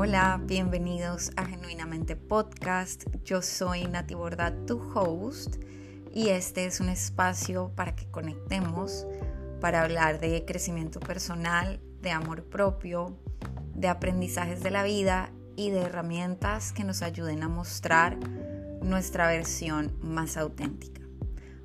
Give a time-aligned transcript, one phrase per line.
[0.00, 3.06] Hola, bienvenidos a Genuinamente Podcast.
[3.24, 5.56] Yo soy Nati Borda, tu host,
[6.14, 9.08] y este es un espacio para que conectemos,
[9.60, 13.18] para hablar de crecimiento personal, de amor propio,
[13.74, 18.20] de aprendizajes de la vida y de herramientas que nos ayuden a mostrar
[18.80, 21.02] nuestra versión más auténtica.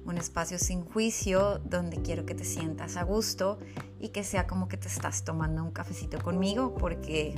[0.06, 3.60] Un espacio sin juicio donde quiero que te sientas a gusto
[4.00, 7.36] y que sea como que te estás tomando un cafecito conmigo porque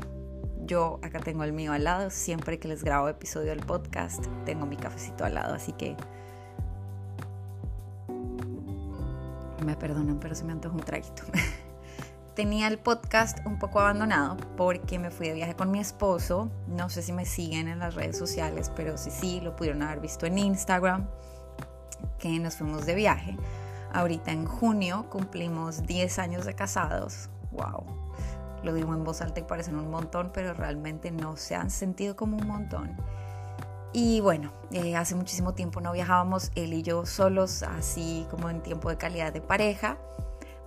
[0.65, 4.65] yo acá tengo el mío al lado, siempre que les grabo episodio del podcast, tengo
[4.65, 5.95] mi cafecito al lado, así que
[9.63, 11.23] me perdonan, pero se me antoja un traguito.
[12.35, 16.51] Tenía el podcast un poco abandonado porque me fui de viaje con mi esposo.
[16.67, 20.01] No sé si me siguen en las redes sociales, pero sí, sí, lo pudieron haber
[20.01, 21.07] visto en Instagram,
[22.19, 23.37] que nos fuimos de viaje.
[23.93, 27.29] Ahorita en junio cumplimos 10 años de casados.
[27.51, 27.85] ¡Wow!
[28.65, 32.15] Lo digo en voz alta y parecen un montón, pero realmente no se han sentido
[32.15, 32.97] como un montón.
[33.93, 38.61] Y bueno, eh, hace muchísimo tiempo no viajábamos él y yo solos, así como en
[38.61, 39.97] tiempo de calidad de pareja.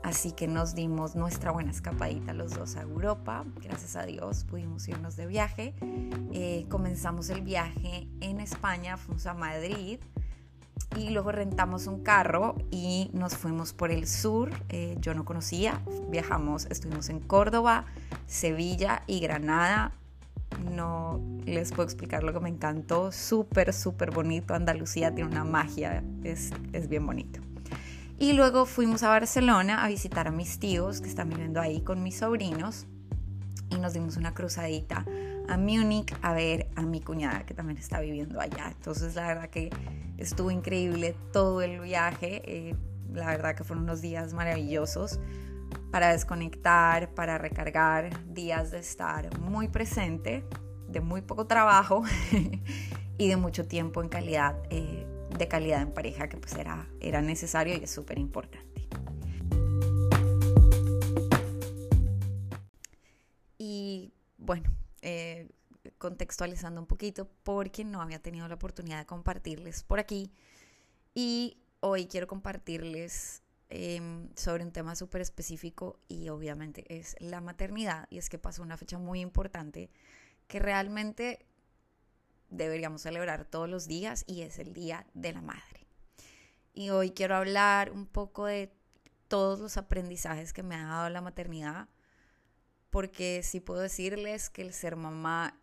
[0.04, 3.44] Así que nos dimos nuestra buena escapadita los dos a Europa.
[3.60, 5.74] Gracias a Dios pudimos irnos de viaje.
[6.32, 9.98] Eh, comenzamos el viaje en España, fuimos a Madrid
[10.96, 14.50] y luego rentamos un carro y nos fuimos por el sur.
[14.68, 17.84] Eh, yo no conocía, viajamos, estuvimos en Córdoba,
[18.26, 19.92] Sevilla y Granada.
[20.72, 24.54] No les puedo explicar lo que me encantó, súper, súper bonito.
[24.54, 27.40] Andalucía tiene una magia, es, es bien bonito.
[28.18, 32.02] Y luego fuimos a Barcelona a visitar a mis tíos que están viviendo ahí con
[32.02, 32.86] mis sobrinos
[33.70, 35.04] y nos dimos una cruzadita
[35.48, 38.68] a Múnich a ver a mi cuñada que también está viviendo allá.
[38.68, 39.70] Entonces la verdad que
[40.18, 42.42] estuvo increíble todo el viaje.
[42.44, 42.76] Eh,
[43.12, 45.18] la verdad que fueron unos días maravillosos
[45.90, 50.44] para desconectar, para recargar, días de estar muy presente,
[50.88, 52.02] de muy poco trabajo
[53.18, 57.22] y de mucho tiempo en calidad, eh, de calidad en pareja que pues era, era
[57.22, 58.67] necesario y es súper importante.
[64.38, 64.70] Bueno,
[65.02, 65.48] eh,
[65.98, 70.30] contextualizando un poquito porque no había tenido la oportunidad de compartirles por aquí.
[71.14, 78.06] Y hoy quiero compartirles em, sobre un tema súper específico y obviamente es la maternidad.
[78.10, 79.90] Y es que pasó una fecha muy importante
[80.46, 81.44] que realmente
[82.50, 85.86] deberíamos celebrar todos los días y es el Día de la Madre.
[86.72, 88.72] Y hoy quiero hablar un poco de
[89.26, 91.88] todos los aprendizajes que me ha dado la maternidad
[92.90, 95.58] porque sí puedo decirles que el ser mamá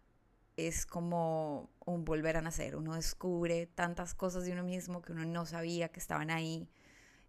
[0.58, 2.76] es como un volver a nacer.
[2.76, 6.70] Uno descubre tantas cosas de uno mismo que uno no sabía que estaban ahí.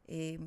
[0.07, 0.39] Eh,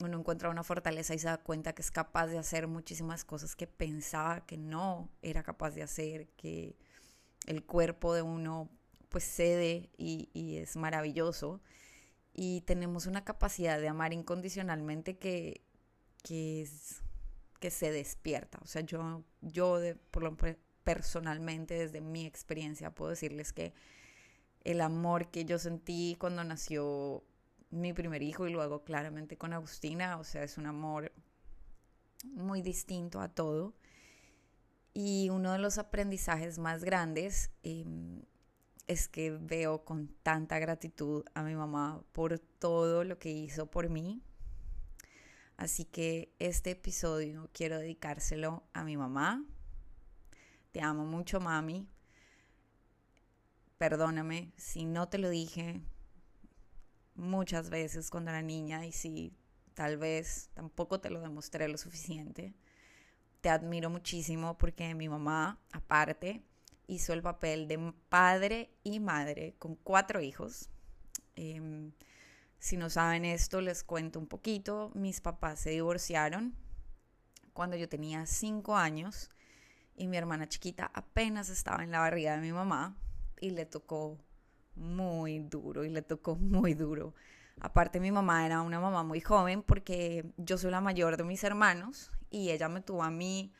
[0.00, 3.54] uno encuentra una fortaleza y se da cuenta que es capaz de hacer muchísimas cosas
[3.54, 6.76] que pensaba que no era capaz de hacer, que
[7.46, 8.68] el cuerpo de uno
[9.08, 11.60] pues cede y, y es maravilloso.
[12.32, 15.62] Y tenemos una capacidad de amar incondicionalmente que,
[16.24, 17.03] que es
[17.64, 18.58] que se despierta.
[18.60, 20.36] O sea, yo, yo de, por lo
[20.82, 23.72] personalmente, desde mi experiencia, puedo decirles que
[24.64, 27.24] el amor que yo sentí cuando nació
[27.70, 31.10] mi primer hijo y luego claramente con Agustina, o sea, es un amor
[32.34, 33.72] muy distinto a todo.
[34.92, 38.20] Y uno de los aprendizajes más grandes em,
[38.88, 43.88] es que veo con tanta gratitud a mi mamá por todo lo que hizo por
[43.88, 44.20] mí,
[45.56, 49.44] Así que este episodio quiero dedicárselo a mi mamá.
[50.72, 51.88] Te amo mucho, mami.
[53.78, 55.82] Perdóname si no te lo dije
[57.14, 59.32] muchas veces cuando era niña y si
[59.74, 62.54] tal vez tampoco te lo demostré lo suficiente.
[63.40, 66.42] Te admiro muchísimo porque mi mamá, aparte,
[66.86, 70.70] hizo el papel de padre y madre con cuatro hijos.
[71.36, 71.92] Em,
[72.64, 74.90] si no saben esto, les cuento un poquito.
[74.94, 76.54] Mis papás se divorciaron
[77.52, 79.28] cuando yo tenía cinco años
[79.96, 82.96] y mi hermana chiquita apenas estaba en la barriga de mi mamá
[83.38, 84.16] y le tocó
[84.76, 87.14] muy duro y le tocó muy duro.
[87.60, 91.44] Aparte mi mamá era una mamá muy joven porque yo soy la mayor de mis
[91.44, 93.52] hermanos y ella me tuvo a mí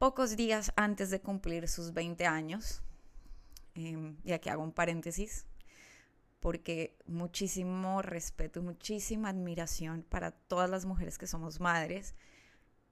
[0.00, 2.82] pocos días antes de cumplir sus 20 años.
[3.76, 5.46] Em, y aquí hago un paréntesis
[6.40, 12.14] porque muchísimo respeto y muchísima admiración para todas las mujeres que somos madres,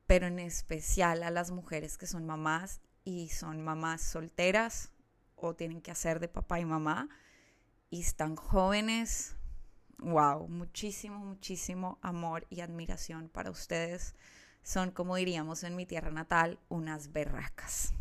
[0.07, 4.91] pero en especial a las mujeres que son mamás y son mamás solteras
[5.37, 7.09] o tienen que hacer de papá y mamá
[7.91, 9.37] y están jóvenes.
[9.99, 14.15] Wow, muchísimo, muchísimo amor y admiración para ustedes.
[14.63, 17.95] Son, como diríamos en mi tierra natal, unas berracas.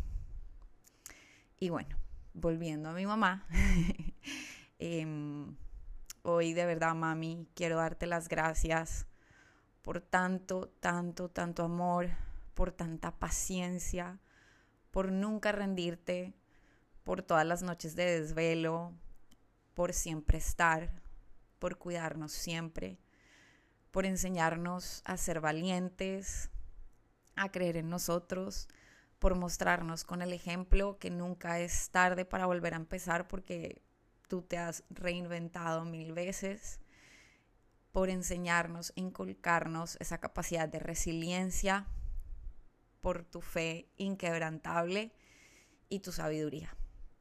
[1.58, 1.96] Y bueno,
[2.34, 3.46] volviendo a mi mamá,
[4.78, 5.56] em,
[6.22, 9.06] hoy de verdad, mami, quiero darte las gracias
[9.82, 12.08] por tanto, tanto, tanto amor,
[12.54, 14.18] por tanta paciencia,
[14.90, 16.34] por nunca rendirte,
[17.04, 18.92] por todas las noches de desvelo,
[19.74, 20.90] por siempre estar,
[21.60, 22.98] por cuidarnos siempre,
[23.92, 26.50] por enseñarnos a ser valientes,
[27.36, 28.68] a creer en nosotros,
[29.20, 33.82] por mostrarnos con el ejemplo que nunca es tarde para volver a empezar porque
[34.28, 36.80] tú te has reinventado mil veces,
[37.92, 41.86] por enseñarnos, inculcarnos esa capacidad de resiliencia,
[43.00, 45.12] por tu fe inquebrantable
[45.88, 46.76] y tu sabiduría.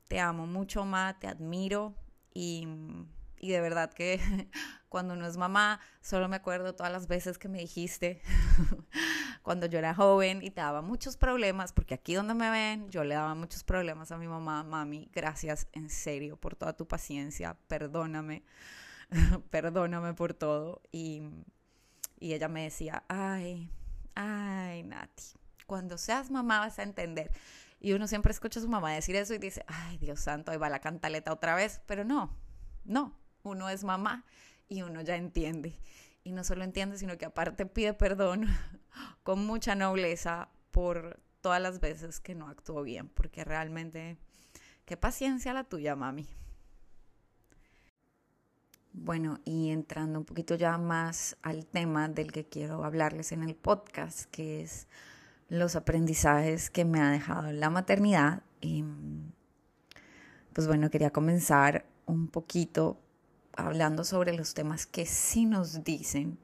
[0.08, 1.96] Te amo mucho, más, te admiro
[2.34, 2.68] y,
[3.46, 4.20] y de verdad que
[4.90, 8.22] cuando uno es mamá, solo me acuerdo todas las veces que me dijiste
[9.44, 13.04] cuando yo era joven y te daba muchos problemas, porque aquí donde me ven, yo
[13.04, 17.56] le daba muchos problemas a mi mamá, mami, gracias en serio por toda tu paciencia,
[17.68, 18.44] perdóname,
[19.52, 20.82] perdóname por todo.
[20.92, 21.22] Y,
[22.20, 23.70] y ella me decía, ay,
[24.16, 25.24] ay, Nati,
[25.68, 27.32] cuando seas mamá vas a entender.
[27.80, 30.58] Y uno siempre escucha a su mamá decir eso y dice, ay, Dios santo, ahí
[30.58, 31.82] va la cantaleta otra vez.
[31.86, 32.36] Pero no,
[32.84, 33.16] no,
[33.46, 34.26] uno es mamá
[34.68, 35.78] y uno ya entiende.
[36.24, 38.48] Y no solo entiende, sino que aparte pide perdón
[39.24, 44.18] con mucha nobleza por todas las veces que no actuó bien, porque realmente,
[44.86, 46.28] qué paciencia la tuya, mami.
[48.92, 53.54] Bueno, y entrando un poquito ya más al tema del que quiero hablarles en el
[53.54, 54.88] podcast, que es
[55.50, 58.42] los aprendizajes que me ha dejado la maternidad.
[58.62, 58.84] Y,
[60.54, 63.00] pues bueno, quería comenzar un poquito
[63.58, 66.38] hablando sobre los temas que sí nos dicen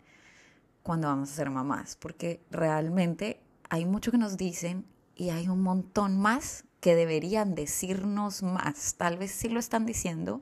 [0.84, 4.86] cuando vamos a ser mamás, porque realmente hay mucho que nos dicen
[5.16, 8.96] y hay un montón más que deberían decirnos más.
[8.96, 10.42] Tal vez sí lo están diciendo,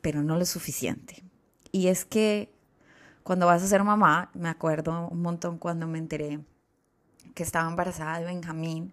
[0.00, 1.22] pero no lo suficiente.
[1.70, 2.52] Y es que
[3.22, 6.40] cuando vas a ser mamá, me acuerdo un montón cuando me enteré
[7.34, 8.92] que estaba embarazada de Benjamín,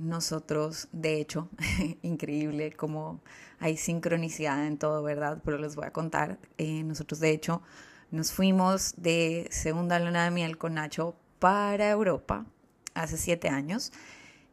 [0.00, 1.48] nosotros, de hecho,
[2.02, 3.20] increíble como
[3.58, 5.40] hay sincronicidad en todo, ¿verdad?
[5.44, 7.62] Pero les voy a contar, eh, nosotros de hecho
[8.10, 12.46] nos fuimos de segunda luna de miel con Nacho para Europa
[12.94, 13.92] hace siete años.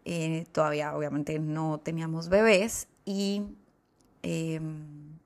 [0.05, 3.43] Eh, todavía obviamente no teníamos bebés y
[4.21, 5.17] em,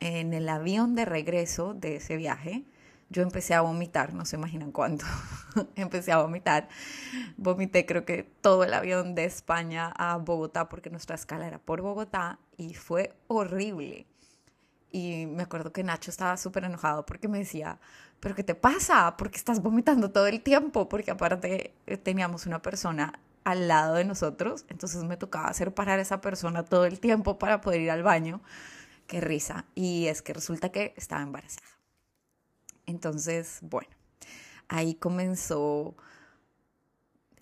[0.00, 2.64] en el avión de regreso de ese viaje,
[3.10, 5.06] yo empecé a vomitar, no se imaginan cuánto,
[5.76, 6.68] empecé a vomitar.
[7.36, 11.80] Vomité creo que todo el avión de España a Bogotá, porque nuestra escala era por
[11.80, 14.06] Bogotá, y fue horrible.
[14.90, 17.78] Y me acuerdo que Nacho estaba súper enojado porque me decía,
[18.20, 19.16] pero ¿qué te pasa?
[19.16, 20.88] ¿Por qué estás vomitando todo el tiempo?
[20.88, 25.98] Porque aparte eh, teníamos una persona al lado de nosotros, entonces me tocaba hacer parar
[25.98, 28.42] a esa persona todo el tiempo para poder ir al baño.
[29.06, 29.64] Qué risa.
[29.74, 31.77] Y es que resulta que estaba embarazada.
[32.88, 33.90] Entonces, bueno,
[34.66, 35.94] ahí comenzó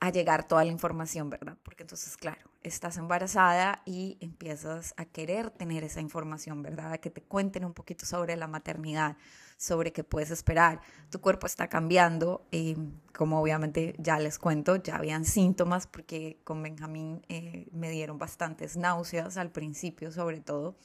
[0.00, 1.56] a llegar toda la información, ¿verdad?
[1.62, 6.92] Porque entonces, claro, estás embarazada y empiezas a querer tener esa información, ¿verdad?
[6.92, 9.16] A que te cuenten un poquito sobre la maternidad,
[9.56, 10.80] sobre qué puedes esperar.
[11.10, 12.76] Tu cuerpo está cambiando, eh,
[13.14, 18.76] como obviamente ya les cuento, ya habían síntomas porque con Benjamín eh, me dieron bastantes
[18.76, 20.76] náuseas al principio, sobre todo.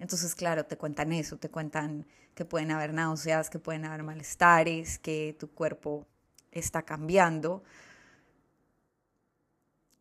[0.00, 4.98] Entonces, claro, te cuentan eso, te cuentan que pueden haber náuseas, que pueden haber malestares,
[4.98, 6.06] que tu cuerpo
[6.50, 7.62] está cambiando.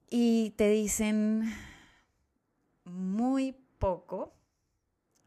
[0.10, 1.54] Y te dicen
[2.86, 4.34] muy poco,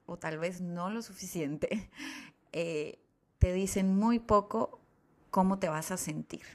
[0.07, 1.91] o tal vez no lo suficiente,
[2.53, 2.99] eh,
[3.39, 4.81] te dicen muy poco
[5.31, 6.47] cómo te vas a sentir.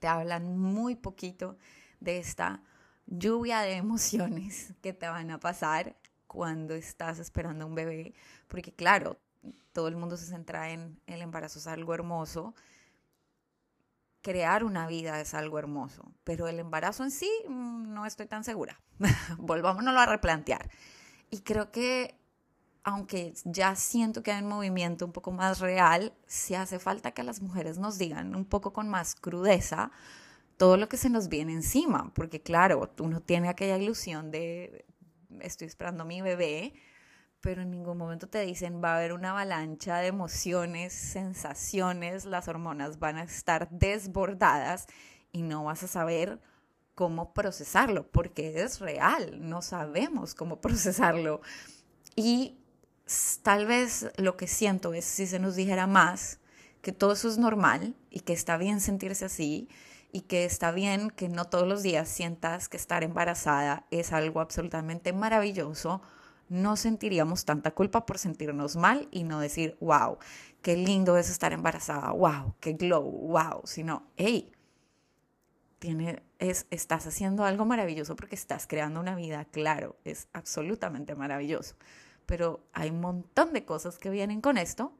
[0.00, 1.58] Te hablan muy poquito
[2.00, 2.60] de esta
[3.06, 5.94] lluvia de emociones que te van a pasar
[6.34, 8.12] cuando estás esperando un bebé,
[8.48, 9.20] porque claro,
[9.72, 12.56] todo el mundo se centra en el embarazo es algo hermoso,
[14.20, 18.42] crear una vida es algo hermoso, pero el embarazo en sí mm, no estoy tan
[18.42, 18.80] segura.
[19.38, 20.68] Volvámonos a replantear.
[21.30, 22.18] Y creo que
[22.82, 27.22] aunque ya siento que hay un movimiento un poco más real, sí hace falta que
[27.22, 29.92] las mujeres nos digan un poco con más crudeza
[30.56, 34.84] todo lo que se nos viene encima, porque claro, uno tiene aquella ilusión de
[35.40, 36.74] estoy esperando a mi bebé,
[37.40, 42.48] pero en ningún momento te dicen va a haber una avalancha de emociones, sensaciones, las
[42.48, 44.86] hormonas van a estar desbordadas
[45.32, 46.40] y no vas a saber
[46.94, 51.40] cómo procesarlo, porque es real, no sabemos cómo procesarlo.
[52.16, 52.56] Y
[53.42, 56.38] tal vez lo que siento es si se nos dijera más
[56.80, 59.68] que todo eso es normal y que está bien sentirse así
[60.14, 64.40] y que está bien que no todos los días sientas que estar embarazada es algo
[64.40, 66.02] absolutamente maravilloso,
[66.48, 70.18] no sentiríamos tanta culpa por sentirnos mal y no decir, wow,
[70.62, 74.52] qué lindo es estar embarazada, wow, qué glow, wow, sino, hey,
[76.70, 81.74] estás haciendo algo maravilloso porque estás creando una vida, claro, es absolutamente maravilloso,
[82.24, 84.96] pero hay un montón de cosas que vienen con esto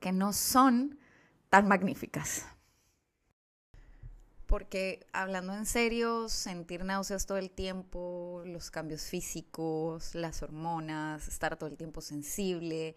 [0.00, 0.98] que no son
[1.48, 2.44] tan magníficas.
[4.52, 11.56] Porque hablando en serio, sentir náuseas todo el tiempo, los cambios físicos, las hormonas, estar
[11.56, 12.94] todo el tiempo sensible,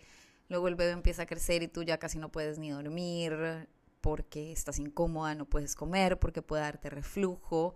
[0.50, 3.70] luego el bebé empieza a crecer y tú ya casi no puedes ni dormir
[4.02, 7.76] porque estás incómoda, no puedes comer, porque puede darte reflujo.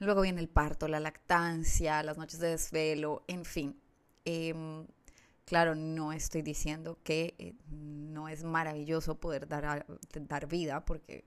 [0.00, 3.80] Luego viene el parto, la lactancia, las noches de desvelo, en fin.
[4.26, 4.86] Em,
[5.46, 11.24] claro, no estoy diciendo que eh, no es maravilloso poder dar, dar vida, porque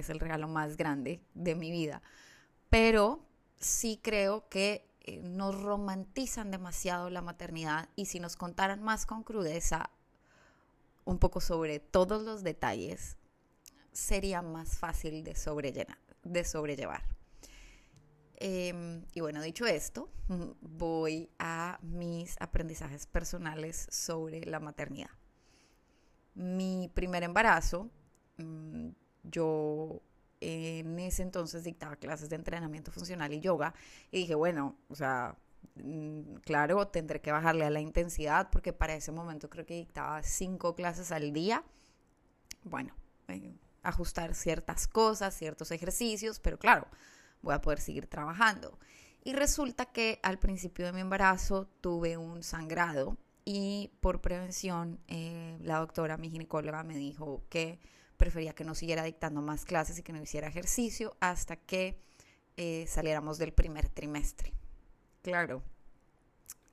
[0.00, 2.02] es el regalo más grande de mi vida.
[2.70, 3.24] Pero
[3.58, 9.22] sí creo que eh, nos romantizan demasiado la maternidad y si nos contaran más con
[9.22, 9.90] crudeza
[11.04, 13.16] un poco sobre todos los detalles,
[13.92, 15.34] sería más fácil de,
[16.24, 17.02] de sobrellevar.
[18.40, 20.08] Em, y bueno, dicho esto,
[20.60, 25.10] voy a mis aprendizajes personales sobre la maternidad.
[26.34, 27.90] Mi primer embarazo,
[28.36, 28.90] mm,
[29.22, 30.02] yo
[30.40, 33.74] en ese entonces dictaba clases de entrenamiento funcional y yoga
[34.10, 35.36] y dije, bueno, o sea,
[35.76, 40.22] mm, claro, tendré que bajarle a la intensidad porque para ese momento creo que dictaba
[40.22, 41.64] cinco clases al día.
[42.64, 42.94] Bueno,
[43.28, 46.86] eh, ajustar ciertas cosas, ciertos ejercicios, pero claro,
[47.42, 48.78] voy a poder seguir trabajando.
[49.24, 55.58] Y resulta que al principio de mi embarazo tuve un sangrado y por prevención eh,
[55.62, 57.80] la doctora, mi ginecóloga, me dijo que
[58.18, 61.98] prefería que no siguiera dictando más clases y que no hiciera ejercicio hasta que
[62.58, 64.52] eh, saliéramos del primer trimestre.
[65.22, 65.62] Claro,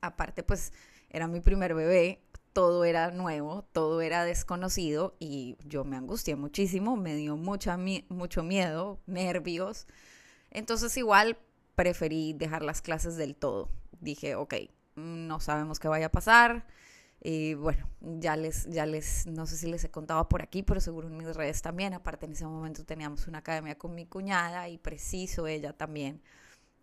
[0.00, 0.72] aparte pues
[1.08, 2.20] era mi primer bebé,
[2.52, 8.42] todo era nuevo, todo era desconocido y yo me angustié muchísimo, me dio mucha, mucho
[8.42, 9.86] miedo, nervios.
[10.50, 11.38] Entonces igual
[11.74, 13.68] preferí dejar las clases del todo.
[14.00, 14.54] Dije, ok,
[14.96, 16.66] no sabemos qué vaya a pasar,
[17.28, 20.80] y bueno, ya les, ya les, no sé si les he contado por aquí, pero
[20.80, 21.92] seguro en mis redes también.
[21.92, 26.22] Aparte, en ese momento teníamos una academia con mi cuñada y preciso ella también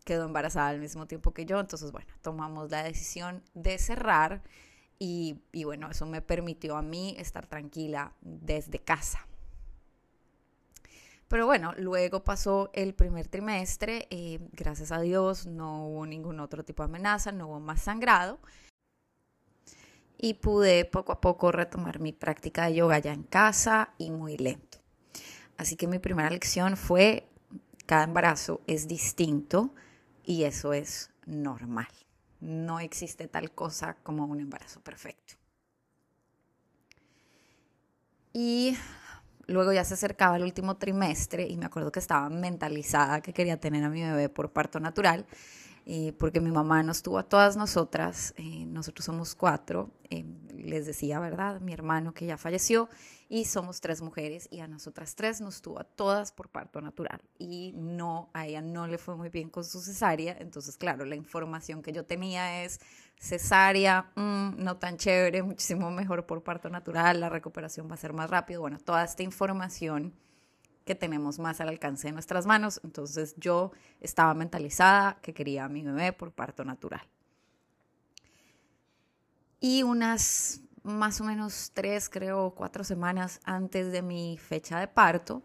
[0.04, 1.62] quedó embarazada al mismo tiempo que yo.
[1.62, 4.44] Entonces, bueno, tomamos la decisión de cerrar
[5.00, 9.26] y, y bueno, eso me permitió a mí estar tranquila desde casa.
[11.30, 16.66] Pero bueno, luego pasó el primer trimestre, eh, gracias a Dios no hubo ningún otro
[16.66, 18.40] tipo de amenaza, no hubo más sangrado
[20.24, 24.38] y pude poco a poco retomar mi práctica de yoga ya en casa y muy
[24.38, 24.78] lento.
[25.58, 27.28] Así que mi primera lección fue,
[27.86, 29.76] cada embarazo es distinto
[30.24, 31.90] y eso es normal.
[32.40, 35.34] No existe tal cosa como un embarazo perfecto.
[38.32, 38.78] Y
[39.48, 43.60] luego ya se acercaba el último trimestre y me acuerdo que estaba mentalizada que quería
[43.60, 45.26] tener a mi bebé por parto natural
[45.86, 50.24] eh, porque mi mamá nos tuvo a todas nosotras, eh, nosotros somos cuatro, eh,
[50.56, 51.60] les decía, ¿verdad?
[51.60, 52.88] Mi hermano que ya falleció
[53.28, 57.22] y somos tres mujeres y a nosotras tres nos tuvo a todas por parto natural
[57.38, 61.16] y no, a ella no le fue muy bien con su cesárea, entonces claro, la
[61.16, 62.80] información que yo tenía es
[63.18, 68.14] cesárea, mm, no tan chévere, muchísimo mejor por parto natural, la recuperación va a ser
[68.14, 70.14] más rápido, bueno, toda esta información
[70.86, 72.82] que tenemos más al alcance de nuestras manos.
[72.84, 73.72] Entonces yo
[74.02, 77.08] estaba mentalizada que quería a mi bebé por parto natural.
[79.60, 85.44] Y unas más o menos tres, creo, cuatro semanas antes de mi fecha de parto,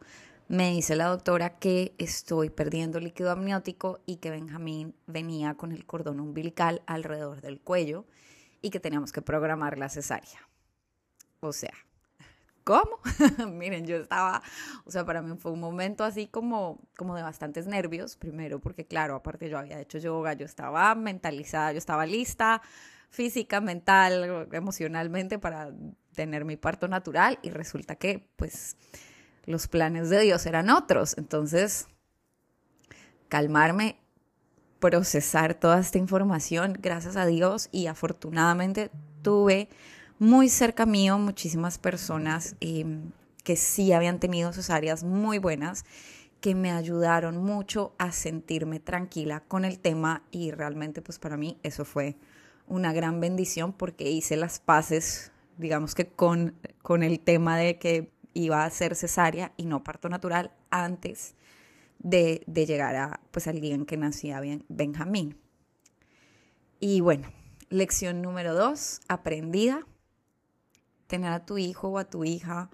[0.48, 5.86] me dice la doctora que estoy perdiendo líquido amniótico y que Benjamín venía con el
[5.86, 8.06] cordón umbilical alrededor del cuello
[8.62, 10.48] y que teníamos que programar la cesárea.
[11.40, 11.74] O sea,
[12.68, 13.00] ¿cómo?
[13.50, 14.42] Miren, yo estaba,
[14.84, 18.84] o sea, para mí fue un momento así como, como de bastantes nervios, primero porque
[18.84, 22.60] claro, aparte yo había hecho yoga, yo estaba mentalizada, yo estaba lista
[23.08, 25.72] física, mental, emocionalmente para
[26.14, 28.76] tener mi parto natural y resulta que pues
[29.46, 31.88] los planes de Dios eran otros, entonces
[33.28, 33.96] calmarme,
[34.78, 38.90] procesar toda esta información, gracias a Dios y afortunadamente
[39.22, 39.70] tuve
[40.18, 43.10] muy cerca mío muchísimas personas em,
[43.44, 45.84] que sí habían tenido cesáreas muy buenas
[46.40, 51.58] que me ayudaron mucho a sentirme tranquila con el tema y realmente pues para mí
[51.62, 52.16] eso fue
[52.66, 58.12] una gran bendición porque hice las paces digamos que con, con el tema de que
[58.34, 61.34] iba a ser cesárea y no parto natural antes
[61.98, 65.36] de, llegar a, pues, al día en que nacía Benjamín.
[66.80, 67.28] Y bueno,
[67.70, 69.86] lección número dos, aprendida.
[71.08, 72.70] Tener a tu hijo o a tu hija,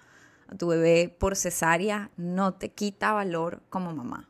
[0.48, 4.28] a tu bebé por cesárea, no te quita valor como mamá.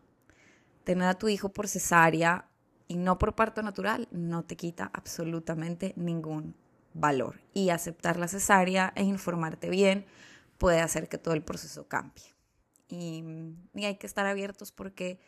[0.85, 2.49] Tener a tu hijo por cesárea
[2.87, 6.55] y no por parto natural no te quita absolutamente ningún
[6.93, 7.41] valor.
[7.53, 10.07] Y aceptar la cesárea e informarte bien
[10.59, 12.25] puede hacer que todo el proceso cambie.
[12.89, 13.25] Y,
[13.75, 15.19] hay que estar abiertos porque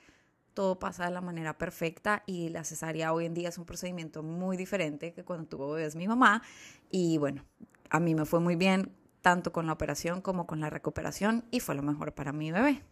[0.54, 4.23] todo pasa de la manera perfecta y la cesárea hoy en día es un procedimiento
[4.23, 6.42] muy diferente que cuando tu bebé es mi mamá.
[6.90, 7.45] Y bueno,
[7.90, 11.60] a mí me fue muy bien tanto con la operación como con la recuperación y
[11.60, 12.82] fue lo mejor para mi bebé.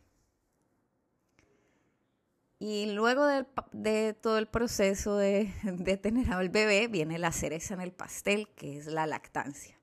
[2.58, 3.26] Y luego
[3.72, 8.48] de, todo el proceso de, de tener al bebé viene la cereza en el pastel,
[8.56, 9.78] que es la lactancia.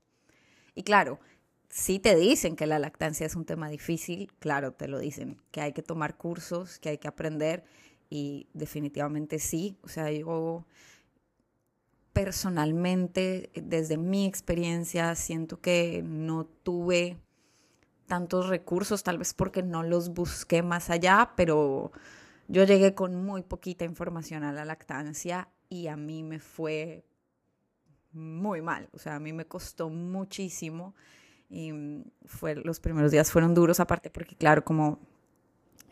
[0.74, 1.20] Y claro,
[1.70, 5.62] si te dicen que la lactancia es un tema difícil, claro, te lo dicen, que
[5.62, 7.64] hay que tomar cursos, que hay que aprender
[8.10, 9.78] y definitivamente sí.
[9.84, 10.66] O sea, yo
[12.14, 17.18] personalmente, desde mi experiencia, siento que no tuve
[18.08, 21.92] tantos recursos, tal vez porque no los busqué más allá, pero
[22.48, 27.06] yo llegué con muy poquita información a la lactancia y a mí me fue
[28.12, 30.94] muy mal, o sea, a mí me costó muchísimo
[31.50, 35.00] y mm, fue, los primeros días fueron duros, aparte porque, claro, como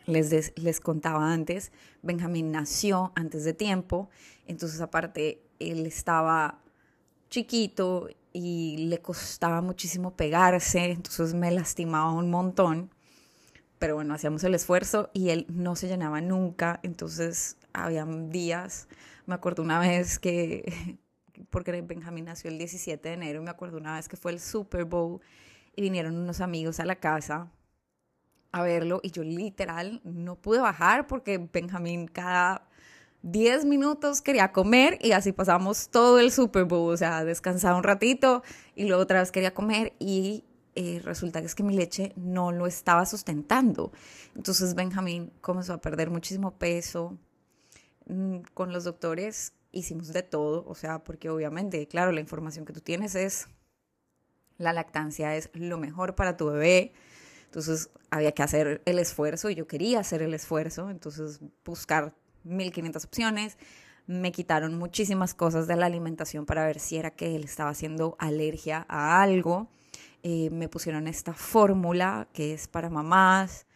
[0.06, 4.08] les, les contaba antes, Benjamín nació antes de tiempo,
[4.46, 6.60] entonces aparte él estaba
[7.28, 12.90] chiquito y le costaba muchísimo pegarse, entonces me lastimaba un montón
[13.80, 18.88] pero bueno, hacíamos el esfuerzo y él no se llenaba nunca, entonces había días,
[19.24, 20.98] me acuerdo una vez que,
[21.50, 24.84] porque Benjamín nació el 17 de enero, me acuerdo una vez que fue el Super
[24.84, 25.22] Bowl
[25.74, 27.50] y vinieron unos amigos a la casa
[28.52, 32.66] a verlo y yo literal no pude bajar porque Benjamín cada
[33.22, 37.84] 10 minutos quería comer y así pasamos todo el Super Bowl, o sea, descansaba un
[37.84, 38.42] ratito
[38.74, 42.52] y luego otra vez quería comer y eh, resulta que es que mi leche no
[42.52, 43.92] lo estaba sustentando.
[44.34, 47.18] Entonces Benjamín comenzó a perder muchísimo peso.
[48.06, 52.72] Mm, con los doctores hicimos de todo, o sea, porque obviamente, claro, la información que
[52.72, 53.48] tú tienes es,
[54.58, 56.92] la lactancia es lo mejor para tu bebé.
[57.50, 63.04] Entonces había que hacer el esfuerzo y yo quería hacer el esfuerzo, entonces buscar 1500
[63.04, 63.58] opciones.
[64.06, 68.14] Me quitaron muchísimas cosas de la alimentación para ver si era que él estaba haciendo
[68.20, 69.68] alergia a algo.
[70.22, 73.66] Eh, me pusieron esta fórmula que es para mamás,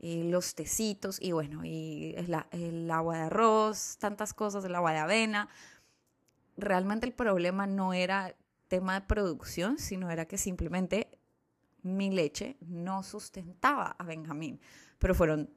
[0.00, 2.14] eh, los tecitos y bueno, y
[2.50, 5.48] el agua de arroz, tantas cosas, el agua de avena.
[6.58, 8.36] Realmente el problema no era
[8.68, 11.13] tema de producción, sino era que simplemente
[11.84, 14.60] mi leche no sustentaba a Benjamín.
[14.98, 15.48] Pero fueron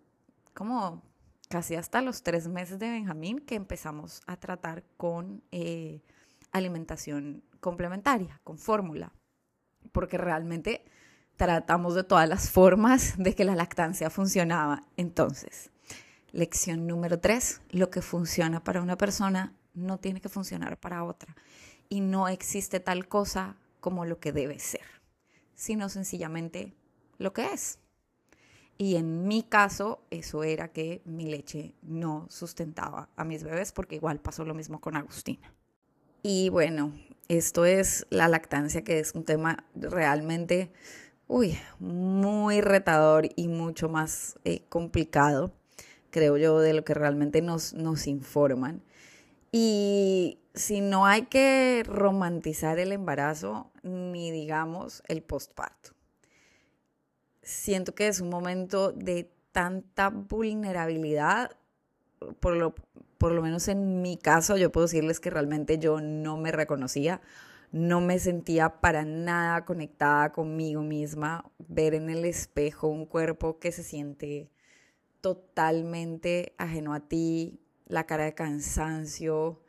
[0.53, 1.01] como
[1.49, 6.03] casi hasta los tres meses de Benjamín que empezamos a tratar con eh,
[6.51, 9.11] alimentación complementaria, con fórmula
[9.91, 10.85] porque realmente
[11.35, 14.83] tratamos de todas las formas de que la lactancia funcionaba.
[14.97, 15.71] Entonces,
[16.31, 21.35] lección número tres, lo que funciona para una persona no tiene que funcionar para otra.
[21.89, 24.85] Y no existe tal cosa como lo que debe ser,
[25.57, 26.73] sino sencillamente
[27.17, 27.79] lo que es.
[28.77, 33.95] Y en mi caso, eso era que mi leche no sustentaba a mis bebés, porque
[33.95, 35.51] igual pasó lo mismo con Agustina.
[36.21, 36.93] Y bueno,
[37.27, 40.71] esto es la lactancia, que es un tema realmente,
[41.27, 45.51] uy, muy retador y mucho más eh, complicado,
[46.11, 48.83] creo yo, de lo que realmente nos, nos informan.
[49.51, 55.91] Y si no hay que romantizar el embarazo, ni digamos el postparto.
[57.41, 61.51] Siento que es un momento de tanta vulnerabilidad,
[62.39, 62.75] por lo,
[63.17, 67.21] por lo menos en mi caso, yo puedo decirles que realmente yo no me reconocía,
[67.71, 73.71] no me sentía para nada conectada conmigo misma, ver en el espejo un cuerpo que
[73.71, 74.49] se siente
[75.21, 79.61] totalmente ajeno a ti, la cara de cansancio,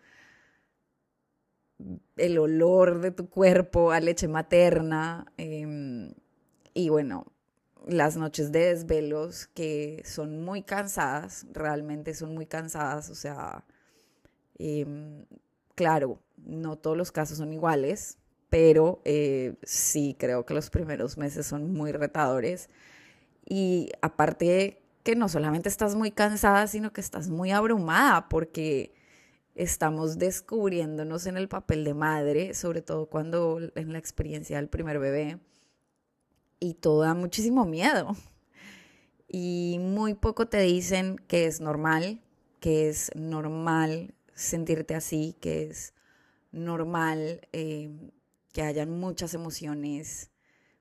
[2.16, 5.32] el olor de tu cuerpo a leche materna.
[5.36, 6.12] Em,
[6.74, 7.26] y bueno,
[7.86, 13.64] las noches de desvelos que son muy cansadas, realmente son muy cansadas, o sea,
[14.58, 15.24] em,
[15.74, 18.18] claro, no todos los casos son iguales,
[18.50, 22.68] pero eh, sí creo que los primeros meses son muy retadores
[23.46, 28.92] y aparte que no solamente estás muy cansada, sino que estás muy abrumada porque
[29.58, 35.00] estamos descubriéndonos en el papel de madre, sobre todo cuando en la experiencia del primer
[35.00, 35.40] bebé
[36.60, 38.16] y todo da muchísimo miedo.
[39.28, 42.22] y muy poco te dicen que es normal,
[42.60, 45.92] que es normal sentirte así, que es
[46.52, 47.90] normal eh,
[48.52, 50.30] que hayan muchas emociones,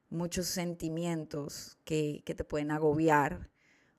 [0.09, 3.49] muchos sentimientos que, que te pueden agobiar.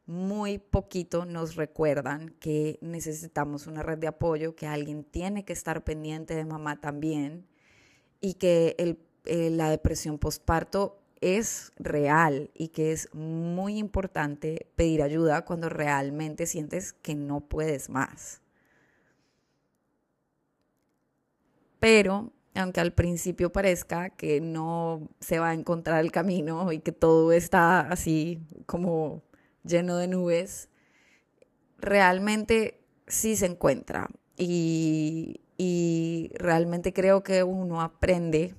[0.08, 5.84] Muy poquito nos recuerdan que necesitamos una red de apoyo, que alguien tiene que estar
[5.84, 7.46] pendiente de mamá también
[8.18, 8.74] y que
[9.26, 16.46] eh, la depresión postparto es real y que es muy importante pedir ayuda cuando realmente
[16.46, 18.40] sientes que no puedes más.
[21.78, 26.92] Pero aunque al principio parezca que no se va a encontrar el camino y que
[26.92, 29.27] todo está así como
[29.68, 30.68] lleno de nubes,
[31.78, 34.08] realmente sí se encuentra.
[34.36, 38.54] Y, y realmente creo que uno aprende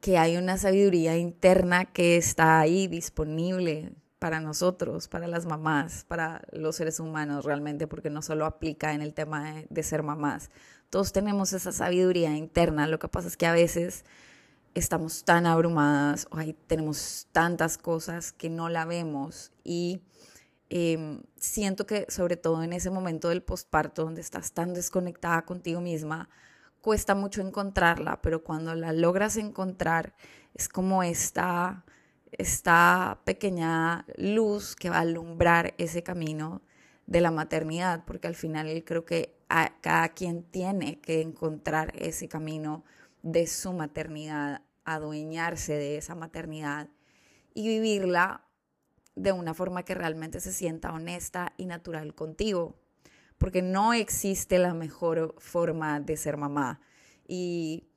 [0.00, 6.42] que hay una sabiduría interna que está ahí disponible para nosotros, para las mamás, para
[6.52, 10.52] los seres humanos realmente, porque no solo aplica en el tema de, ser mamás.
[10.90, 14.04] Todos tenemos esa sabiduría interna, lo que pasa es que a veces
[14.74, 19.52] estamos tan abrumadas o ahí tenemos tantas cosas que no la vemos.
[19.64, 20.02] Y
[20.70, 25.80] em, siento que sobre todo en ese momento del posparto donde estás tan desconectada contigo
[25.80, 26.28] misma,
[26.80, 30.14] cuesta mucho encontrarla, pero cuando la logras encontrar
[30.54, 31.84] es como esta,
[32.32, 36.62] esta pequeña luz que va a alumbrar ese camino
[37.06, 39.36] de la maternidad, porque al final creo que
[39.80, 42.84] cada quien tiene que encontrar ese camino
[43.22, 46.88] de su maternidad, adueñarse de esa maternidad
[47.54, 48.44] y vivirla
[49.14, 52.76] de una forma que realmente se sienta honesta y natural contigo
[53.42, 56.80] porque no existe la mejor forma de ser mamá.
[57.26, 57.88] Y,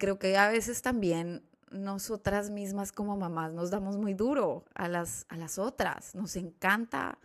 [0.00, 5.26] creo que a veces también nosotras mismas como mamás nos damos muy duro a las,
[5.28, 6.12] a las otras.
[6.16, 7.20] Nos encanta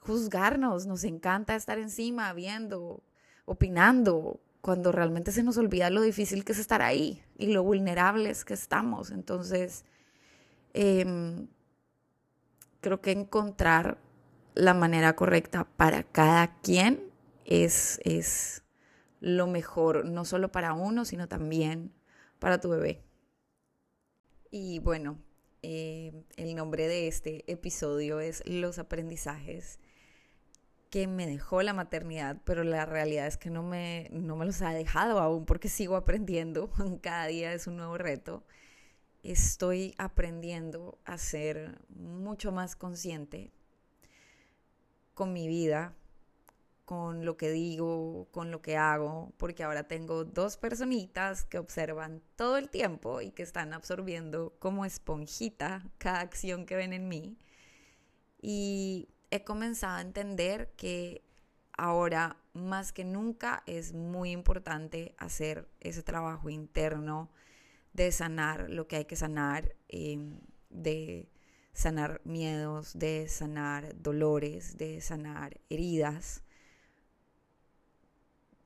[0.00, 3.04] juzgarnos, nos encanta estar encima, viendo,
[3.44, 8.44] opinando, cuando realmente se nos olvida lo difícil que es estar ahí y lo vulnerables
[8.44, 9.10] que estamos.
[9.10, 9.84] Entonces,
[10.72, 11.48] em,
[12.80, 13.98] creo que encontrar
[14.54, 17.10] la manera correcta para cada quien
[17.44, 18.62] es, es
[19.20, 21.92] lo mejor, no solo para uno, sino también
[22.38, 23.02] para tu bebé.
[24.52, 25.18] Y bueno,
[25.62, 29.80] eh, el nombre de este episodio es Los aprendizajes
[30.92, 34.60] que me dejó la maternidad, pero la realidad es que no me, no me los
[34.60, 38.44] ha dejado aún porque sigo aprendiendo, cada día es un nuevo reto.
[39.22, 43.50] Estoy aprendiendo a ser mucho más consciente
[45.14, 45.94] con mi vida,
[46.84, 52.20] con lo que digo, con lo que hago, porque ahora tengo dos personitas que observan
[52.36, 57.38] todo el tiempo y que están absorbiendo como esponjita cada acción que ven en mí.
[58.42, 61.24] Y he comenzado a entender que
[61.72, 67.30] ahora más que nunca es muy importante hacer ese trabajo interno
[67.94, 70.18] de sanar lo que hay que sanar, eh,
[70.68, 71.30] de
[71.72, 76.42] sanar miedos, de sanar dolores, de sanar heridas,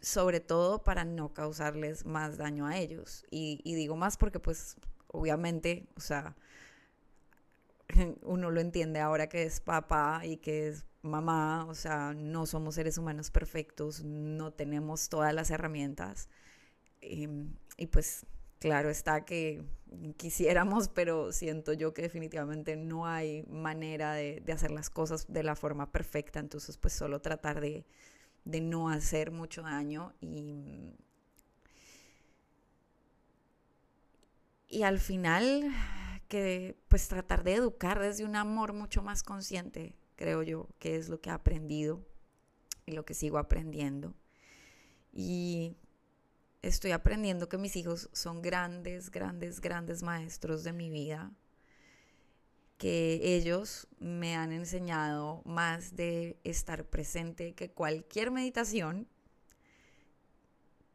[0.00, 3.24] sobre todo para no causarles más daño a ellos.
[3.30, 4.76] Y, digo más porque pues
[5.06, 6.36] obviamente, o sea,
[8.22, 12.74] uno lo entiende ahora que es papá y que es mamá, o sea, no somos
[12.74, 16.28] seres humanos perfectos, no tenemos todas las herramientas.
[17.00, 18.26] Em, y pues
[18.58, 19.64] claro está que
[20.16, 25.54] quisiéramos, pero siento yo que definitivamente no hay manera de, hacer las cosas de la
[25.56, 27.84] forma perfecta, entonces pues solo tratar de,
[28.44, 30.94] no hacer mucho daño y,
[34.68, 35.72] y al final
[36.26, 41.08] que pues tratar de educar desde un amor mucho más consciente, creo yo, que es
[41.08, 42.04] lo que he aprendido
[42.86, 44.14] y lo que sigo aprendiendo.
[45.12, 45.76] Y
[46.62, 51.32] estoy aprendiendo que mis hijos son grandes, grandes, grandes maestros de mi vida,
[52.78, 59.08] que ellos me han enseñado más de estar presente que cualquier meditación,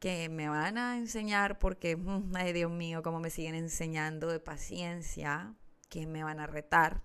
[0.01, 4.39] que me van a enseñar porque, mm, ay Dios mío, cómo me siguen enseñando de
[4.39, 5.53] paciencia,
[5.89, 7.03] que me van a retar,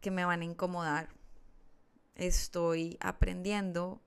[0.00, 1.10] que me van a incomodar.
[2.14, 4.00] Estoy aprendiendo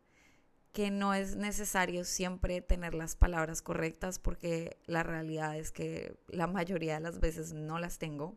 [0.72, 6.48] que no es necesario siempre tener las palabras correctas porque la realidad es que la
[6.48, 8.36] mayoría de las veces no las tengo,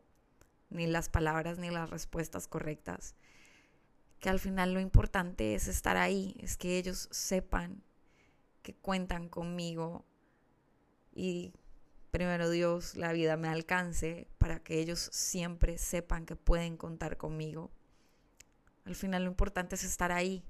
[0.68, 3.14] ni las palabras ni las respuestas correctas.
[4.20, 7.82] Que al final lo importante es estar ahí, es que ellos sepan
[8.66, 10.04] que cuentan conmigo
[11.14, 11.52] y
[12.10, 17.70] primero Dios, la vida me alcance, para que ellos siempre sepan que pueden contar conmigo.
[18.84, 20.42] Al final lo importante es estar ahí.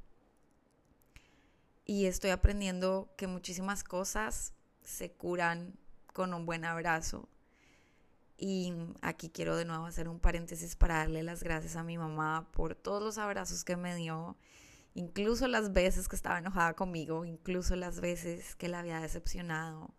[1.85, 5.79] Y estoy aprendiendo que muchísimas cosas se curan
[6.15, 7.29] con un buen abrazo.
[8.39, 12.49] Y aquí quiero de nuevo hacer un paréntesis para darle las gracias a mi mamá
[12.51, 14.39] por todos los abrazos que me dio,
[14.97, 19.95] incluso las veces que estaba enojada conmigo, incluso las veces que la había decepcionado.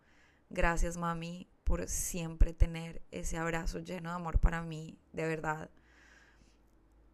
[0.49, 5.69] Gracias mami por siempre tener ese abrazo lleno de amor para mí, de verdad.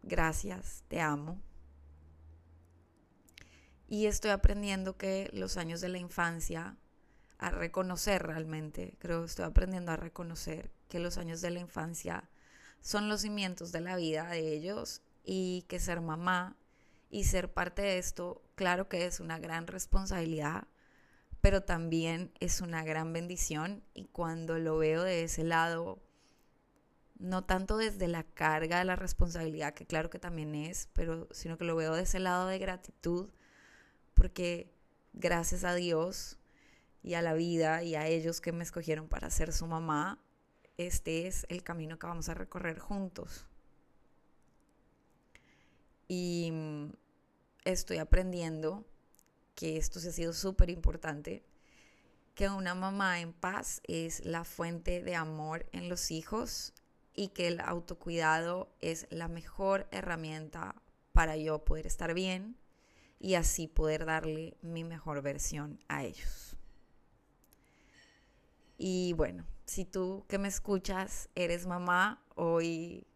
[0.02, 1.42] Gracias, te amo.
[3.86, 6.78] Y estoy aprendiendo que los años de la infancia
[7.36, 12.30] a reconocer realmente, creo que estoy aprendiendo a reconocer que los años de la infancia
[12.80, 16.56] son los cimientos de la vida de ellos y que ser mamá
[17.14, 20.66] y ser parte de esto, claro que es una gran responsabilidad,
[21.40, 26.02] pero también es una gran bendición y cuando lo veo de ese lado,
[27.16, 31.56] no tanto desde la carga de la responsabilidad, que claro que también es, pero sino
[31.56, 33.30] que lo veo de ese lado de gratitud,
[34.14, 34.74] porque
[35.12, 36.40] gracias a Dios
[37.04, 40.18] y a la vida y a ellos que me escogieron para ser su mamá,
[40.78, 43.46] este es el camino que vamos a recorrer juntos.
[46.08, 46.52] Y
[47.64, 48.84] estoy aprendiendo
[49.54, 51.44] que esto se ha sido súper importante,
[52.34, 56.72] que una mamá en paz es la fuente de amor en los hijos
[57.14, 60.74] y que el autocuidado es la mejor herramienta
[61.12, 62.56] para yo poder estar bien
[63.20, 66.56] y así poder darle mi mejor versión a ellos.
[68.76, 73.06] Y bueno, si tú que me escuchas eres mamá, hoy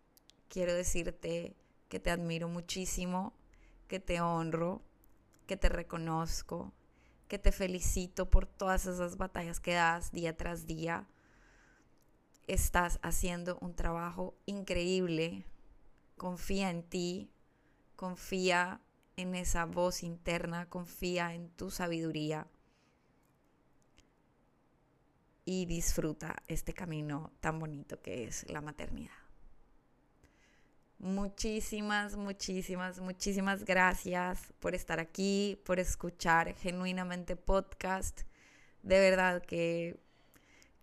[0.48, 1.56] quiero decirte
[1.88, 3.34] que te admiro muchísimo,
[3.88, 4.82] que te honro,
[5.46, 6.72] que te reconozco,
[7.26, 11.08] que te felicito por todas esas batallas que das día tras día.
[12.46, 15.44] Estás haciendo un trabajo increíble.
[16.16, 17.30] Confía en ti,
[17.96, 18.80] confía
[19.16, 22.46] en esa voz interna, confía en tu sabiduría
[25.44, 29.17] y disfruta este camino tan bonito que es la maternidad.
[30.98, 38.22] Muchísimas, muchísimas, muchísimas gracias por estar aquí, por escuchar genuinamente podcast.
[38.82, 40.00] De verdad que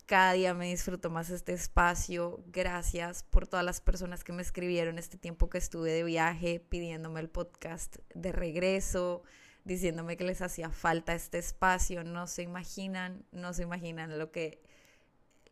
[0.06, 2.44] cada día me disfruto más este espacio.
[2.48, 7.20] Gracias por todas las personas que me escribieron este tiempo que estuve de viaje pidiéndome
[7.20, 9.24] el podcast de regreso
[9.66, 12.06] diciéndome que les hacía falta este espacio.
[12.06, 14.62] No se imaginan, no se imaginan lo que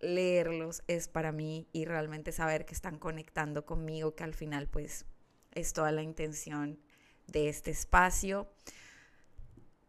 [0.04, 5.06] leerlos es para mí y realmente saber que están conectando conmigo, que al final pues
[5.52, 6.80] es toda la intención
[7.28, 8.50] de este espacio.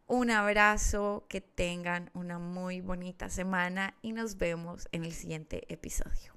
[0.07, 6.34] Un abrazo, que tengan una muy bonita semana y nos vemos en el siguiente episodio.